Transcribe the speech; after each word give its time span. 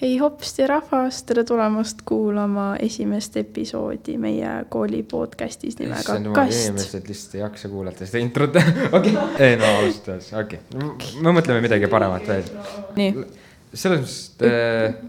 hei 0.00 0.18
hopsti 0.18 0.66
rahvas, 0.66 1.22
tere 1.26 1.42
tulemast 1.44 2.02
kuulama 2.06 2.68
esimest 2.82 3.36
episoodi 3.36 4.14
meie 4.20 4.50
kooli 4.70 5.02
podcast'is 5.02 5.78
nimega 5.80 6.18
Kast. 6.34 6.68
inimesed 6.68 7.08
lihtsalt 7.08 7.34
ei 7.34 7.40
jaksa 7.40 7.68
kuulata 7.72 8.06
seda 8.06 8.22
introt, 8.22 8.58
okei, 8.98 9.14
ei 9.42 9.56
no 9.58 9.70
ausalt 9.80 10.10
öeldes, 10.12 10.30
okei 10.38 10.60
okay., 10.76 11.14
me 11.22 11.34
mõtleme 11.34 11.64
midagi 11.64 11.90
paremat 11.90 12.30
veel. 12.30 12.50
nii, 12.98 13.24
selles 13.72 14.04
mõttes, 14.04 14.20
et 14.38 14.46
äh, 14.46 15.02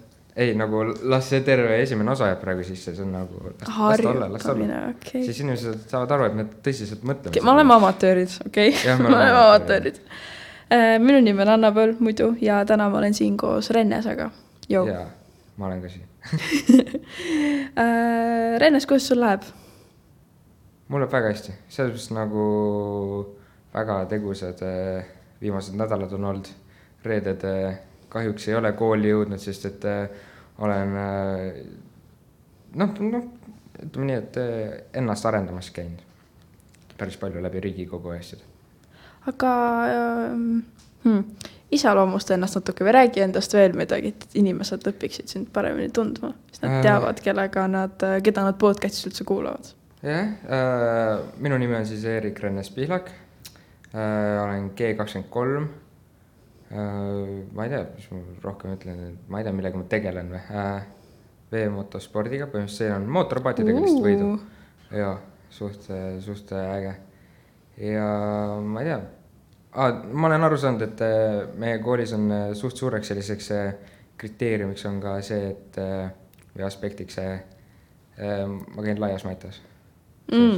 ei 0.48 0.58
nagu 0.58 0.82
las 1.12 1.30
see 1.30 1.44
terve 1.46 1.78
esimene 1.84 2.16
osa 2.16 2.32
jääb 2.32 2.42
praegu 2.42 2.66
sisse, 2.66 2.96
see 2.96 3.06
on 3.06 3.14
nagu, 3.20 3.54
harjutamine, 3.78 4.82
okei. 4.96 5.24
siis 5.28 5.46
inimesed 5.46 5.86
saavad 5.92 6.18
aru, 6.18 6.30
et 6.32 6.42
me 6.42 6.50
tõsiselt 6.66 7.06
mõtleme. 7.06 7.46
me 7.46 7.56
oleme 7.56 7.78
amatöörid, 7.78 8.42
okei 8.50 8.74
okay., 8.74 8.98
me 8.98 9.06
me 9.06 9.16
oleme 9.16 9.32
amatöörid. 9.46 10.02
amatöörid. 10.02 11.02
minu 11.06 11.26
nimi 11.30 11.46
on 11.46 11.58
Anna 11.60 11.74
Põld 11.78 12.02
muidu 12.02 12.34
ja 12.42 12.64
täna 12.66 12.90
ma 12.90 13.04
olen 13.04 13.14
siin 13.14 13.38
koos 13.38 13.70
Rennesega. 13.70 14.32
Jaa, 14.70 15.06
ma 15.58 15.68
olen 15.68 15.82
ka 15.82 15.90
siin. 15.90 16.08
Rennes, 18.62 18.86
kuidas 18.86 19.08
sul 19.10 19.22
läheb? 19.22 19.44
mul 20.90 21.04
läheb 21.04 21.14
väga 21.14 21.30
hästi, 21.34 21.54
selles 21.70 21.94
mõttes 21.94 22.10
nagu 22.18 22.46
väga 23.74 24.00
tegusad 24.10 24.64
äh, 24.66 25.06
viimased 25.42 25.78
nädalad 25.78 26.14
on 26.18 26.26
olnud. 26.32 26.50
reeded 27.04 27.44
äh, 27.48 27.78
kahjuks 28.10 28.48
ei 28.48 28.56
ole 28.56 28.72
kooli 28.74 29.10
jõudnud, 29.10 29.40
sest 29.40 29.66
et 29.70 29.86
äh, 29.86 30.10
olen 30.60 30.96
äh, 30.98 31.62
noh, 32.76 32.98
noh, 33.00 33.26
ütleme 33.80 34.10
nii, 34.10 34.18
et 34.18 34.40
äh, 34.42 34.78
ennast 35.00 35.26
arendamas 35.26 35.70
käinud 35.72 36.06
päris 37.00 37.18
palju 37.18 37.42
läbi 37.44 37.62
Riigikogu 37.64 38.12
asjade. 38.12 38.44
aga 39.28 39.52
ähm, 39.94 40.60
hmm, 41.04 41.24
iseloomusta 41.72 42.34
ennast 42.34 42.58
natuke 42.58 42.86
või 42.86 42.94
räägi 42.96 43.24
endast 43.24 43.54
veel 43.54 43.76
midagi, 43.78 44.14
et 44.14 44.38
inimesed 44.40 44.86
õpiksid 44.90 45.30
sind 45.32 45.52
paremini 45.54 45.92
tundma, 45.94 46.32
siis 46.50 46.64
nad 46.64 46.80
Äh. 46.80 46.82
teavad, 46.86 47.22
kellega 47.26 47.68
nad, 47.70 48.06
keda 48.26 48.46
nad 48.48 48.58
podcast'is 48.62 49.10
üldse 49.10 49.26
kuulavad. 49.28 49.74
jah 50.04 50.32
äh,, 50.48 51.20
minu 51.38 51.58
nimi 51.60 51.76
on 51.76 51.86
siis 51.86 52.06
Eerik 52.06 52.40
Rennes 52.40 52.70
Pihlak 52.72 53.10
äh,. 53.94 54.44
olen 54.44 54.72
G 54.76 54.96
kakskümmend 54.98 55.30
kolm 55.30 55.68
äh,. 56.72 57.44
ma 57.54 57.66
ei 57.66 57.70
tea, 57.70 57.84
mis 57.96 58.08
ma 58.12 58.24
rohkem 58.44 58.78
ütlen, 58.78 59.18
ma 59.28 59.42
ei 59.42 59.44
tea, 59.44 59.54
millega 59.54 59.78
ma 59.78 59.90
tegelen 59.92 60.32
või 60.34 60.42
äh,. 60.50 60.88
veemotospordiga, 61.52 62.48
põhimõtteliselt 62.48 62.86
see 62.86 62.96
on 62.96 63.10
mootorpaatidega 63.10 63.84
lihtsalt 63.84 64.06
võidu. 64.06 64.34
jaa, 64.96 65.16
suht, 65.54 65.90
suht 66.26 66.52
äge. 66.58 66.96
ja 67.78 68.10
ma 68.64 68.82
ei 68.82 68.94
tea 68.94 69.02
ah,, 69.74 70.04
ma 70.12 70.28
olen 70.28 70.44
aru 70.48 70.58
saanud, 70.58 70.82
et 70.86 71.02
äh, 71.06 71.48
meie 71.60 71.80
koolis 71.84 72.14
on 72.18 72.32
äh, 72.32 72.50
suht 72.58 72.80
suureks 72.80 73.12
selliseks 73.12 73.52
äh, 73.56 73.74
kriteeriumiks 74.20 74.86
on 74.90 75.00
ka 75.04 75.20
see, 75.24 75.54
et 75.54 75.80
või 75.80 76.64
aspektiks 76.68 77.16
see 77.16 77.38
ma 78.20 78.84
käin 78.84 79.00
laias 79.00 79.24
matas 79.24 79.62
mm. 80.34 80.58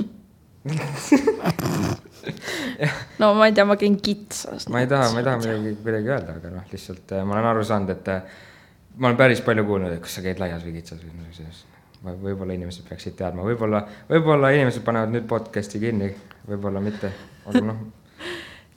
no 3.22 3.30
ma 3.38 3.46
ei 3.46 3.54
tea, 3.54 3.68
ma 3.70 3.78
käin 3.78 4.00
kitsas. 4.02 4.66
ma 4.74 4.82
ei 4.82 4.90
taha, 4.90 5.12
ma 5.14 5.22
ei 5.22 5.28
taha 5.28 5.38
midagi 5.44 5.76
kuidagi 5.84 6.10
öelda, 6.10 6.40
aga 6.42 6.56
noh, 6.56 6.66
lihtsalt 6.74 7.14
ma 7.22 7.38
olen 7.38 7.52
aru 7.52 7.68
saanud, 7.70 7.94
et 7.94 8.10
ma 8.98 9.12
olen 9.12 9.22
päris 9.22 9.46
palju 9.46 9.68
kuulnud, 9.70 9.94
et 9.94 10.02
kas 10.02 10.18
sa 10.18 10.26
käid 10.26 10.42
laias 10.42 10.66
või 10.66 10.74
kitsas 10.80 11.06
või 11.06 11.14
midagi 11.20 11.44
sellist. 11.44 11.70
võib-olla 12.02 12.58
inimesed 12.58 12.90
peaksid 12.90 13.14
teadma, 13.22 13.46
võib-olla, 13.46 13.86
võib-olla 14.10 14.50
inimesed 14.58 14.82
panevad 14.86 15.14
nüüd 15.14 15.30
podcast'i 15.30 15.86
kinni, 15.86 16.10
võib-olla 16.50 16.82
mitte, 16.82 17.14
aga 17.46 17.68
noh, 17.70 17.86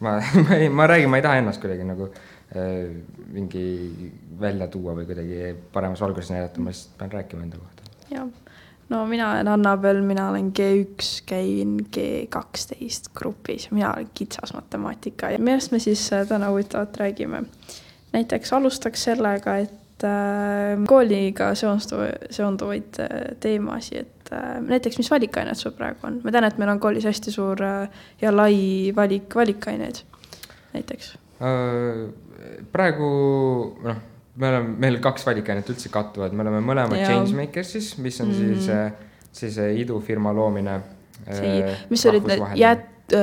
ma, 0.01 0.19
ma 0.49 0.57
ei, 0.57 0.69
ma 0.69 0.87
räägin, 0.87 1.11
ma 1.11 1.21
ei 1.21 1.27
taha 1.27 1.43
ennast 1.43 1.63
kuidagi 1.63 1.87
nagu 1.87 2.09
äh, 2.09 2.89
mingi 3.33 3.67
välja 4.41 4.69
tuua 4.73 4.97
või 4.97 5.07
kuidagi 5.09 5.53
paremas 5.73 6.03
valguses 6.03 6.33
näidata, 6.35 6.63
ma 6.63 6.73
lihtsalt 6.73 6.99
pean 6.99 7.13
rääkima 7.13 7.47
enda 7.47 7.61
kohta. 7.61 7.95
jah, 8.11 8.29
no 8.89 9.05
mina 9.07 9.31
olen 9.33 9.49
Annabel, 9.49 10.03
mina 10.03 10.29
olen 10.31 10.53
G1, 10.59 11.23
käin 11.27 11.79
G12 11.97 13.15
grupis, 13.15 13.71
mina 13.71 13.93
olen 13.93 14.11
kitsas 14.15 14.55
matemaatika 14.55 15.31
ja 15.31 15.39
millest 15.39 15.73
me 15.73 15.79
siis 15.79 16.13
äh, 16.13 16.27
täna 16.29 16.51
huvitavat 16.51 16.97
räägime. 16.97 17.45
näiteks 18.13 18.53
alustaks 18.53 19.05
sellega, 19.05 19.57
et 19.57 20.05
äh, 20.05 20.85
kooliga 20.87 21.53
seonduv-, 21.55 22.31
seonduvaid 22.31 23.01
äh, 23.01 23.09
teemasid, 23.41 23.99
et 23.99 24.14
näiteks 24.69 24.99
mis 24.99 25.11
valikained 25.11 25.59
sul 25.59 25.75
praegu 25.77 26.09
on, 26.09 26.21
ma 26.25 26.35
tean, 26.35 26.49
et 26.49 26.59
meil 26.59 26.75
on 26.75 26.81
koolis 26.83 27.07
hästi 27.09 27.35
suur 27.35 27.63
äh, 27.65 28.03
ja 28.23 28.33
lai 28.35 28.93
valik, 28.97 29.29
valikaineid 29.35 30.03
näiteks. 30.75 31.15
Äh, 31.45 32.05
praegu 32.73 33.09
noh, 33.85 34.03
me 34.37 34.51
oleme, 34.51 34.77
meil 34.87 35.01
kaks 35.03 35.27
valikainet 35.27 35.69
üldse 35.71 35.91
kattuvad, 35.95 36.35
me 36.35 36.47
oleme 36.47 36.63
mõlemad. 36.65 37.03
Changemakersis, 37.07 37.97
mis 37.99 38.21
on 38.21 38.29
mm 38.29 38.35
-hmm. 38.35 38.55
siis 38.55 38.69
äh, 38.69 38.93
siis 39.35 39.59
äh, 39.59 39.77
idufirma 39.77 40.35
loomine. 40.35 40.81
mis 41.91 42.07
olid 42.07 42.27
need 42.27 42.43
jät-, 42.59 43.15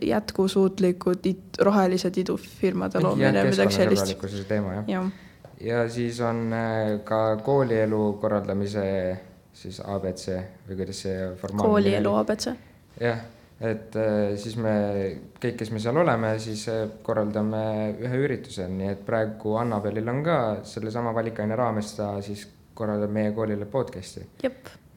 jätkusuutlikud 0.00 1.26
it, 1.26 1.58
rohelised 1.60 2.16
idufirmade 2.16 3.00
loomine, 3.00 3.44
midagi 3.44 3.74
sellist. 3.74 4.14
teema 4.48 4.74
jah. 4.74 4.84
jah, 4.88 5.10
ja 5.60 5.88
siis 5.88 6.20
on 6.20 6.52
äh, 6.52 7.00
ka 7.04 7.36
koolielu 7.44 8.12
korraldamise 8.20 8.84
siis 9.60 9.80
abc 9.84 10.30
või 10.68 10.78
kuidas 10.78 11.02
see 11.04 11.16
formaalne. 11.40 11.68
koolielu 11.68 12.14
abc. 12.20 12.46
jah, 13.00 13.20
et 13.60 13.96
äh, 14.00 14.20
siis 14.40 14.56
me 14.60 14.74
kõik, 15.40 15.58
kes 15.60 15.72
me 15.74 15.82
seal 15.82 16.00
oleme, 16.00 16.32
siis 16.42 16.64
äh, 16.72 16.86
korraldame 17.06 17.64
ühe 18.00 18.22
ürituse, 18.24 18.68
nii 18.72 18.92
et 18.94 19.02
praegu 19.06 19.56
Annabelil 19.60 20.08
on 20.12 20.22
ka 20.26 20.38
sellesama 20.68 21.12
valikaine 21.16 21.58
raames 21.58 21.92
ta 21.98 22.12
siis 22.24 22.46
korraldab 22.74 23.12
meie 23.12 23.34
koolile 23.36 23.68
podcast'i, 23.68 24.24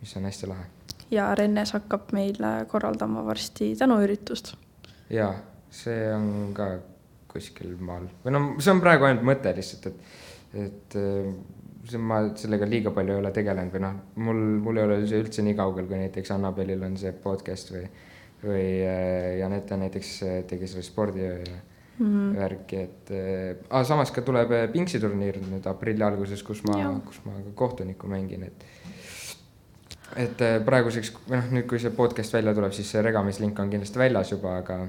mis 0.02 0.16
on 0.20 0.30
hästi 0.30 0.52
lahe. 0.52 0.70
ja 1.12 1.28
Rennes 1.36 1.76
hakkab 1.76 2.14
meile 2.16 2.56
korraldama 2.72 3.26
varsti 3.26 3.74
tänuüritust. 3.80 4.56
jaa, 5.10 5.34
see 5.72 6.08
on 6.14 6.54
ka 6.56 6.70
kuskil 7.34 7.76
maal 7.82 8.08
või 8.24 8.36
no 8.36 8.46
see 8.62 8.72
on 8.72 8.80
praegu 8.84 9.10
ainult 9.10 9.26
mõte 9.28 9.52
lihtsalt, 9.58 9.92
et, 9.92 10.16
et 10.68 10.98
äh, 11.02 11.36
ma 12.00 12.22
sellega 12.40 12.68
liiga 12.70 12.94
palju 12.96 13.18
ei 13.18 13.20
ole 13.20 13.32
tegelenud 13.36 13.74
või 13.76 13.84
noh, 13.84 14.00
mul, 14.24 14.42
mul 14.64 14.80
ei 14.80 14.88
ole 14.88 15.02
see 15.08 15.20
üldse 15.20 15.44
nii 15.44 15.58
kaugel, 15.58 15.88
kui 15.90 16.00
näiteks 16.00 16.32
Annabelil 16.36 16.84
on 16.88 16.96
see 16.98 17.12
podcast 17.26 17.74
või, 17.76 17.84
või 18.44 18.66
äh, 18.88 19.38
Janette 19.42 19.78
näiteks 19.78 20.16
äh, 20.24 20.42
tegi 20.48 20.70
selle 20.72 20.86
spordiöö 20.88 21.38
ja 21.44 21.62
Mhm. 21.94 22.36
värki, 22.36 22.76
et 22.76 23.12
äh, 23.14 23.84
samas 23.86 24.10
ka 24.12 24.24
tuleb 24.26 24.50
äh, 24.52 24.64
Pingsi 24.74 24.98
turniir 25.00 25.38
nüüd 25.38 25.68
aprilli 25.70 26.02
alguses, 26.02 26.42
kus 26.42 26.64
ma 26.66 26.80
kus 27.06 27.20
ma 27.22 27.36
ka 27.38 27.52
kohtunikku 27.54 28.10
mängin, 28.10 28.48
et 28.48 28.66
et 30.18 30.42
praeguseks 30.66 31.12
või 31.28 31.38
noh, 31.38 31.52
nüüd 31.54 31.68
kui 31.70 31.78
see 31.82 31.94
podcast 31.94 32.34
välja 32.34 32.56
tuleb, 32.58 32.74
siis 32.74 32.90
see 32.90 33.02
regamislink 33.06 33.60
on 33.62 33.70
kindlasti 33.70 34.02
väljas 34.02 34.34
juba, 34.34 34.58
aga 34.64 34.80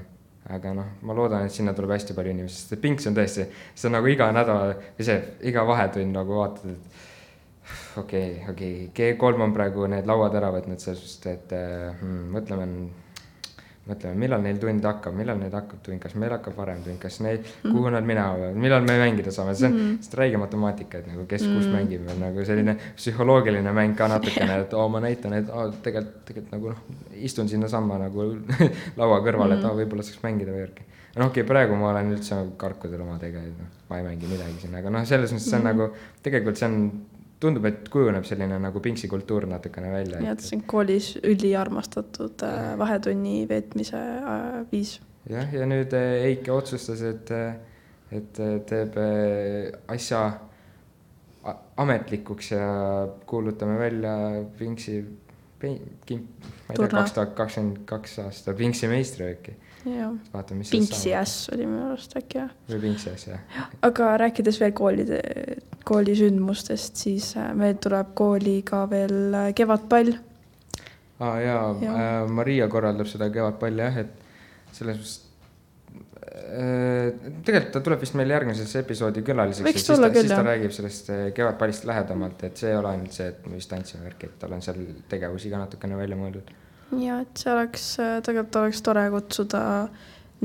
aga 0.53 0.73
noh, 0.77 0.89
ma 1.01 1.15
loodan, 1.17 1.45
et 1.45 1.53
sinna 1.53 1.73
tuleb 1.73 1.95
hästi 1.95 2.13
palju 2.17 2.33
inimesi, 2.35 2.59
sest 2.59 2.75
et 2.75 2.81
Pinks 2.83 3.07
on 3.09 3.17
tõesti, 3.17 3.47
see 3.73 3.89
on 3.89 3.95
nagu 3.97 4.09
iga 4.11 4.29
nädal 4.35 4.75
või 4.77 5.07
see 5.07 5.17
iga 5.49 5.63
vahetund 5.65 6.13
nagu 6.13 6.37
vaatad, 6.37 6.75
et 6.75 7.97
okei 7.97 8.27
okay,, 8.35 8.51
okei 8.51 8.75
okay., 8.89 9.15
G3 9.17 9.41
on 9.47 9.55
praegu 9.55 9.89
need 9.89 10.05
lauad 10.09 10.37
ära 10.37 10.51
võtnud, 10.53 10.81
selles 10.81 11.01
suhtes, 11.01 11.33
et 11.33 11.55
äh, 11.57 11.89
hmm, 11.97 12.29
mõtleme, 12.35 12.67
mõtleme, 13.85 14.17
millal 14.17 14.41
neil 14.41 14.57
tund 14.61 14.85
hakkab, 14.87 15.13
millal 15.17 15.37
neil 15.37 15.53
hakkab 15.53 15.81
tund, 15.85 15.99
kas 16.01 16.15
meil 16.17 16.33
hakkab 16.33 16.55
varem 16.57 16.81
tund, 16.85 16.97
kas 17.01 17.19
neil, 17.21 17.43
kuhu 17.61 17.91
nad 17.93 18.07
minema 18.07 18.33
peavad, 18.39 18.57
millal 18.63 18.85
me 18.87 18.97
mängida 19.01 19.33
saame, 19.33 19.53
see 19.55 19.67
on 19.67 19.75
mm 19.75 19.83
-hmm. 19.91 20.17
räige 20.19 20.41
matemaatika, 20.41 20.97
et 20.97 21.07
nagu 21.07 21.25
kes 21.25 21.43
mm 21.43 21.47
-hmm. 21.47 21.57
kus 21.57 21.67
mängib 21.73 22.09
ja 22.09 22.15
nagu 22.19 22.45
selline 22.45 22.77
psühholoogiline 22.97 23.73
mäng 23.73 23.95
ka 23.95 24.07
natukene, 24.07 24.59
et 24.65 24.73
oo, 24.73 24.87
ma 24.89 24.99
näitan, 24.99 25.33
et 25.33 25.49
aa, 25.49 25.69
tegelikult, 25.69 26.25
tegelikult 26.25 26.51
nagu 26.51 26.69
noh, 26.69 26.77
istun 27.13 27.49
sinnasamma 27.49 27.97
nagu 27.97 28.21
laua 28.99 29.19
kõrvale 29.19 29.55
mm, 29.55 29.61
-hmm. 29.61 29.65
et 29.65 29.65
aa, 29.65 29.77
võib-olla 29.79 30.03
saaks 30.03 30.23
mängida 30.23 30.51
või 30.51 30.61
värki. 30.65 30.83
noh, 31.15 31.25
okei 31.27 31.41
okay,, 31.41 31.47
praegu 31.47 31.75
ma 31.75 31.89
olen 31.89 32.11
üldse 32.11 32.35
karkudel 32.57 33.01
omadega, 33.01 33.39
et 33.39 33.57
noh, 33.59 33.69
ma 33.89 33.97
ei 33.97 34.03
mängi 34.03 34.27
midagi 34.27 34.61
siin, 34.61 34.75
aga 34.75 34.89
noh, 34.89 35.05
selles 35.05 35.31
mõttes 35.33 35.49
see 35.49 35.57
on 35.59 35.63
mm 35.63 35.71
-hmm. 35.71 35.77
nagu, 35.77 36.23
tegelikult 36.23 36.57
see 36.57 36.67
on, 36.69 36.91
tundub, 37.39 37.65
et 37.69 37.89
kujuneb 37.91 38.25
selline 38.27 38.57
nagu 38.61 38.81
pingsi 38.83 39.09
kultuur 39.11 39.47
natukene 39.49 39.91
välja. 39.91 40.21
nii 40.23 40.31
et 40.31 40.43
see 40.45 40.59
on 40.59 40.65
koolis 40.71 41.11
üliarmastatud 41.23 42.45
äh, 42.47 42.71
vahetunni 42.79 43.43
veetmise 43.49 44.01
äh, 44.01 44.59
viis. 44.71 44.97
jah, 45.29 45.53
ja 45.53 45.67
nüüd 45.69 45.93
äh, 45.97 46.25
Eike 46.29 46.53
otsustas, 46.55 47.03
et, 47.05 47.31
et 48.15 48.41
äh, 48.41 48.57
teeb 48.69 48.99
äh, 49.01 49.71
asja 49.91 50.25
ametlikuks 51.77 52.51
ja 52.51 52.67
kuulutame 53.29 53.77
välja 53.79 54.15
Pingsi 54.57 55.03
kim-, 56.05 56.27
ma 56.67 56.73
ei 56.73 56.79
tea, 56.79 56.89
kaks 56.97 57.13
tuhat 57.15 57.33
kakskümmend 57.37 57.85
kaks 57.89 58.19
aasta 58.23 58.53
Pingsi 58.57 58.87
meistriväiki. 58.89 59.55
jah, 59.85 60.13
vaatame, 60.33 60.63
mis 60.63 60.71
Pinksi 60.73 61.13
äss 61.15 61.49
oli 61.53 61.67
minu 61.69 61.89
arust 61.91 62.15
äkki 62.17 62.39
jah. 62.41 62.53
või 62.69 62.79
Pingsi 62.87 63.11
äss, 63.13 63.27
jah. 63.29 63.67
aga 63.85 64.13
rääkides 64.23 64.59
veel 64.61 64.73
koolide, 64.77 65.19
koolisündmustest, 65.85 66.95
siis 66.97 67.33
äh, 67.37 67.51
meil 67.57 67.77
tuleb 67.81 68.15
kooli 68.17 68.61
ka 68.65 68.85
veel 68.89 69.19
äh, 69.33 69.51
kevadpall. 69.57 70.15
aa 71.19 71.35
jaa 71.41 71.61
Jaa. 71.81 72.01
ja., 72.01 72.25
Maria 72.27 72.67
korraldab 72.71 73.09
seda 73.11 73.29
kevadpalli 73.29 73.85
jah, 73.85 74.01
et 74.05 74.73
selles 74.73 74.97
mõttes 74.97 75.21
tegelikult 76.35 77.71
ta 77.75 77.81
tuleb 77.85 78.01
vist 78.03 78.15
meil 78.17 78.31
järgmises 78.33 78.73
episoodi 78.81 79.23
külaliseks. 79.25 79.67
Võiks 79.67 79.87
tulla 79.87 80.09
küll, 80.11 80.25
siis 80.25 80.33
ta 80.33 80.41
jah. 80.41 80.47
räägib 80.49 80.73
sellest 80.75 81.11
eh, 81.13 81.23
kevadpallist 81.35 81.87
lähedamalt, 81.87 82.43
et 82.47 82.59
see 82.59 82.71
ei 82.73 82.79
ole 82.79 82.91
ainult 82.91 83.15
see, 83.15 83.29
et 83.31 83.45
me 83.47 83.59
just 83.59 83.71
tantsime 83.71 84.03
värki, 84.07 84.31
et 84.31 84.39
tal 84.41 84.55
on 84.55 84.63
seal 84.65 84.81
tegevusi 85.11 85.51
ka 85.53 85.61
natukene 85.61 85.99
välja 85.99 86.19
mõeldud. 86.19 86.51
ja 87.01 87.21
et 87.23 87.41
see 87.41 87.53
oleks, 87.53 87.87
tegelikult 88.27 88.59
oleks 88.63 88.83
tore 88.85 89.07
kutsuda 89.13 89.63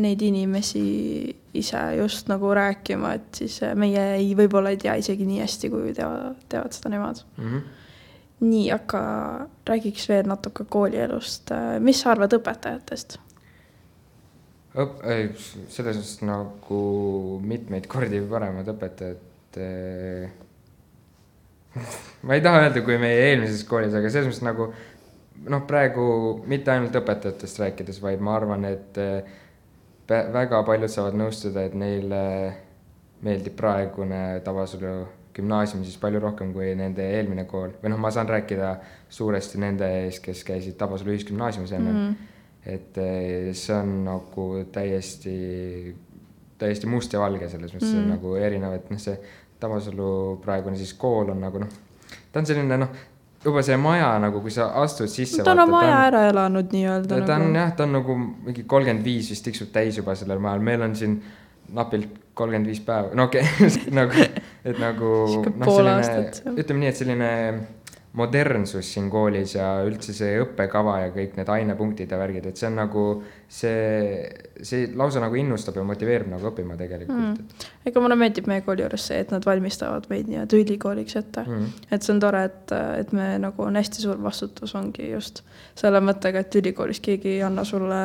neid 0.01 0.23
inimesi 0.23 0.85
ise 1.59 1.81
just 1.99 2.31
nagu 2.31 2.53
rääkima, 2.55 3.15
et 3.19 3.43
siis 3.43 3.59
meie 3.79 4.05
ei, 4.21 4.31
võib-olla 4.39 4.71
ei 4.73 4.79
tea 4.81 4.95
isegi 5.01 5.27
nii 5.27 5.41
hästi, 5.43 5.71
kui 5.73 5.95
teavad, 5.97 6.39
teavad 6.49 6.77
seda 6.77 6.93
nemad 6.95 7.25
Mm 7.37 7.49
-hmm. 7.49 7.63
nii, 8.41 8.71
aga 8.73 9.03
räägiks 9.67 10.09
veel 10.09 10.29
natuke 10.29 10.65
koolielust. 10.69 11.51
mis 11.81 12.01
sa 12.01 12.11
arvad 12.11 12.33
õpetajatest? 12.33 13.19
Õp-, 14.79 15.03
ei, 15.11 15.31
selles 15.73 15.99
suhtes 15.99 16.21
nagu 16.27 16.81
mitmeid 17.47 17.89
kordi 17.91 18.21
paremad 18.31 18.69
õpetajad 18.71 19.59
eh, 19.61 20.31
ma 22.27 22.37
ei 22.37 22.45
taha 22.45 22.65
öelda, 22.67 22.85
kui 22.87 22.99
meie 23.01 23.29
eelmises 23.31 23.65
koolis, 23.69 23.95
aga 23.97 24.11
selles 24.11 24.31
mõttes 24.31 24.47
nagu 24.47 24.71
noh, 25.51 25.63
praegu 25.69 26.07
mitte 26.51 26.75
ainult 26.75 26.99
õpetajatest 27.01 27.63
rääkides, 27.63 28.01
vaid 28.03 28.23
ma 28.25 28.37
arvan, 28.39 28.67
et 28.71 29.01
eh, 29.01 29.39
väga 30.11 30.65
paljud 30.67 30.91
saavad 30.91 31.17
nõustuda, 31.19 31.69
et 31.69 31.79
neile 31.79 32.25
meeldib 33.25 33.55
praegune 33.59 34.41
Tabasalu 34.45 34.95
gümnaasium 35.37 35.85
siis 35.87 35.99
palju 36.01 36.19
rohkem 36.23 36.51
kui 36.55 36.73
nende 36.75 37.05
eelmine 37.19 37.45
kool 37.47 37.71
või 37.83 37.93
noh, 37.93 38.01
ma 38.03 38.11
saan 38.11 38.29
rääkida 38.29 38.73
suuresti 39.13 39.61
nende 39.63 39.87
ees, 40.01 40.19
kes 40.25 40.43
käisid 40.47 40.79
Tabasalu 40.81 41.15
ühisgümnaasiumis 41.15 41.79
enne 41.79 41.93
mm. 41.93 42.05
-hmm 42.09 42.30
et 42.67 42.99
eh, 43.01 43.51
see 43.57 43.77
on 43.77 43.93
nagu 44.05 44.49
täiesti, 44.73 45.95
täiesti 46.61 46.91
must 46.91 47.15
ja 47.17 47.23
valge 47.23 47.49
selles 47.49 47.73
mõttes 47.73 47.95
mm. 47.95 48.11
Nagu 48.15 48.35
erinev, 48.41 48.75
et 48.77 48.91
noh, 48.93 49.01
see 49.01 49.17
Tabasalu 49.61 50.11
praegune 50.45 50.77
siis 50.81 50.93
kool 50.97 51.33
on 51.33 51.41
nagu 51.45 51.61
noh, 51.61 51.73
ta 52.33 52.41
on 52.41 52.49
selline 52.49 52.79
noh, 52.81 52.93
juba 53.45 53.63
see 53.65 53.77
maja 53.81 54.13
nagu, 54.21 54.41
kui 54.45 54.53
sa 54.53 54.71
astud 54.83 55.09
sisse. 55.09 55.45
ta 55.45 55.55
on 55.55 55.65
oma 55.65 55.83
aja 55.85 55.99
ära 56.11 56.25
elanud 56.29 56.73
nii-öelda. 56.75 57.21
ta 57.25 57.37
on 57.39 57.47
nagu... 57.49 57.61
jah, 57.63 57.75
ta 57.77 57.87
on 57.89 57.95
nagu 57.97 58.17
mingi 58.21 58.65
kolmkümmend 58.69 59.05
viis 59.05 59.31
vist 59.33 59.45
tiksub 59.47 59.73
täis 59.73 60.01
juba 60.01 60.17
sellel 60.19 60.43
majal, 60.43 60.65
meil 60.65 60.85
on 60.85 60.97
siin 60.97 61.21
napilt 61.77 62.19
kolmkümmend 62.37 62.69
viis 62.69 62.81
päeva, 62.85 63.15
no 63.17 63.29
okei 63.29 63.45
okay, 63.45 63.93
nagu, 64.01 64.29
et 64.65 64.81
nagu. 64.81 65.13
Aastat. 65.65 66.43
ütleme 66.53 66.85
nii, 66.85 66.93
et 66.93 67.01
selline 67.01 67.31
modernsus 68.19 68.89
siin 68.91 69.07
koolis 69.11 69.53
ja 69.55 69.69
üldse 69.87 70.11
see 70.15 70.39
õppekava 70.43 70.97
ja 71.05 71.11
kõik 71.15 71.37
need 71.39 71.51
ainepunktid 71.55 72.11
ja 72.11 72.19
värgid, 72.19 72.49
et 72.51 72.59
see 72.59 72.67
on 72.67 72.81
nagu 72.81 73.05
see, 73.47 74.25
see 74.67 74.89
lausa 74.99 75.23
nagu 75.23 75.39
innustab 75.39 75.79
ja 75.79 75.85
motiveerib 75.87 76.27
nagu 76.33 76.49
õppima 76.51 76.75
tegelikult 76.81 77.39
mm. 77.39 77.69
ega 77.87 78.03
mulle 78.03 78.17
meeldib 78.19 78.51
meie 78.51 78.65
kooli 78.67 78.83
juures 78.83 79.07
see, 79.13 79.21
et 79.23 79.31
nad 79.31 79.47
valmistavad 79.47 80.11
meid 80.11 80.27
nii-öelda 80.27 80.59
ülikooliks 80.59 81.21
ette 81.23 81.47
mm.. 81.47 81.71
et 81.95 82.03
see 82.03 82.17
on 82.17 82.25
tore, 82.27 82.43
et, 82.51 82.75
et 83.05 83.15
me 83.15 83.31
nagu 83.47 83.67
on 83.69 83.79
hästi 83.79 84.03
suur 84.03 84.19
vastutus 84.27 84.75
ongi 84.81 85.13
just 85.13 85.45
selle 85.79 86.03
mõttega, 86.03 86.43
et 86.43 86.61
ülikoolis 86.63 86.99
keegi 87.05 87.37
ei 87.37 87.47
anna 87.47 87.63
sulle 87.69 88.03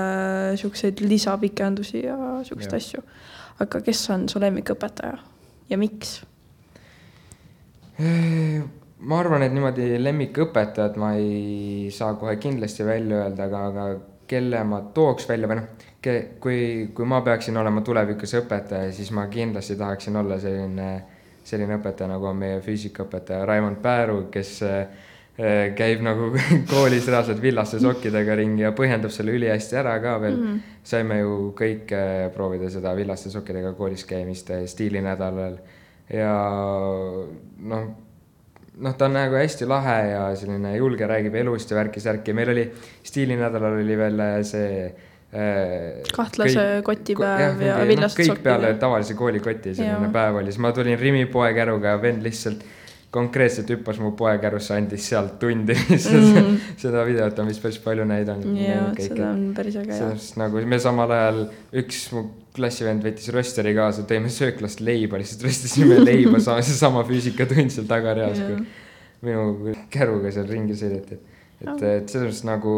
siukseid 0.61 1.01
lisapikendusi 1.01 2.05
ja 2.05 2.19
siukseid 2.45 2.77
asju. 2.77 3.01
aga 3.65 3.81
kes 3.89 4.05
on 4.13 4.29
su 4.29 4.43
lemmikõpetaja 4.43 5.17
ja 5.73 5.81
miks? 5.81 6.19
Ma 9.05 9.19
arvan, 9.21 9.45
et 9.45 9.53
niimoodi 9.53 9.95
lemmikõpetajat 10.01 10.99
ma 11.01 11.13
ei 11.19 11.89
saa 11.93 12.15
kohe 12.19 12.35
kindlasti 12.41 12.85
välja 12.87 13.23
öelda, 13.23 13.47
aga, 13.49 13.63
aga 13.69 13.87
kelle 14.27 14.61
ma 14.65 14.81
tooks 14.93 15.27
välja 15.29 15.49
või 15.49 15.59
noh, 15.59 15.89
kui, 16.41 16.59
kui 16.93 17.09
ma 17.09 17.21
peaksin 17.25 17.57
olema 17.61 17.83
tulevikus 17.85 18.35
õpetaja, 18.41 18.93
siis 18.95 19.11
ma 19.13 19.27
kindlasti 19.31 19.77
tahaksin 19.77 20.17
olla 20.21 20.39
selline, 20.41 20.89
selline 21.45 21.77
õpetaja, 21.79 22.09
nagu 22.15 22.29
on 22.29 22.39
meie 22.41 22.61
füüsikaõpetaja 22.65 23.45
Raimond 23.45 23.81
Pääru, 23.83 24.23
kes 24.33 24.55
äh, 24.65 25.03
käib 25.77 26.01
nagu 26.05 26.31
koolis 26.71 27.09
reaalselt 27.11 27.41
villaste 27.43 27.81
sokkidega 27.83 28.37
ringi 28.39 28.65
ja 28.65 28.73
põhjendab 28.77 29.13
selle 29.13 29.35
ülihästi 29.37 29.77
ära 29.81 29.97
ka 30.01 30.17
veel 30.23 30.37
mm. 30.37 30.47
-hmm. 30.47 30.79
saime 30.83 31.19
ju 31.19 31.35
kõik 31.57 31.93
äh, 31.93 32.31
proovida 32.33 32.69
seda 32.73 32.95
villaste 32.95 33.29
sokkidega 33.29 33.73
koolis 33.77 34.05
käimist 34.09 34.49
äh, 34.49 34.65
stiilinädalal 34.65 35.59
ja 36.13 36.33
noh 37.59 37.85
noh, 38.77 38.93
ta 38.97 39.05
on 39.05 39.13
nagu 39.15 39.35
hästi 39.39 39.65
lahe 39.69 39.97
ja 40.11 40.21
selline 40.35 40.75
julge, 40.77 41.07
räägib 41.07 41.35
elust 41.41 41.71
ja 41.71 41.77
värki-särki. 41.77 42.33
meil 42.33 42.49
oli 42.55 42.71
stiilinädalal 43.03 43.79
oli 43.81 43.97
veel 43.97 44.23
see 44.43 44.85
äh, 45.35 46.01
kahtlase 46.15 46.59
kõik- 46.59 46.83
kotipäev 46.89 47.57
ko- 47.59 47.65
ja 47.65 47.75
mingi, 47.77 47.87
villased 47.95 48.19
kõik 48.23 48.41
peale 48.43 48.67
ja- 48.73 48.79
tavalise 48.79 49.13
koolikoti 49.19 49.75
selline 49.75 50.07
Jaa. 50.07 50.13
päev 50.13 50.35
oli, 50.41 50.51
siis 50.51 50.59
ma 50.63 50.71
tulin 50.71 50.99
Rimi 50.99 51.25
poekäruga 51.25 51.95
ja 51.95 52.01
vend 52.01 52.23
lihtsalt 52.23 52.63
konkreetselt 53.15 53.69
hüppas 53.71 53.99
mu 54.03 54.11
poekärusse, 54.11 54.73
andis 54.75 55.05
sealt 55.09 55.37
tundi 55.39 55.73
Mm. 55.85 56.57
seda 56.77 57.05
videot 57.07 57.37
on 57.39 57.47
vist 57.47 57.61
päris 57.63 57.77
palju 57.79 58.03
näidanud. 58.05 58.57
jaa, 58.59 58.89
seda 58.99 59.29
on 59.31 59.53
päris 59.55 59.75
äge 59.79 59.93
sellest 59.95 60.35
nagu 60.37 60.59
me 60.67 60.79
samal 60.83 61.11
ajal, 61.15 61.45
üks 61.73 62.09
mu 62.11 62.25
klassivend 62.55 63.03
võttis 63.05 63.29
rösteri 63.35 63.73
kaasa, 63.77 64.03
tõime 64.09 64.29
sööklast 64.33 64.79
leiba, 64.81 65.17
lihtsalt 65.21 65.43
röstisime 65.47 65.97
leiba, 66.05 66.39
seesama 66.45 67.03
füüsikatund 67.07 67.69
seal 67.73 67.87
tagareas, 67.89 68.39
kui 68.39 68.65
minu 69.25 69.73
käruga 69.93 70.31
seal 70.31 70.47
ringi 70.51 70.75
sõideti. 70.79 71.17
et, 71.61 71.83
et 71.83 72.09
selles 72.09 72.27
mõttes 72.31 72.45
nagu 72.47 72.73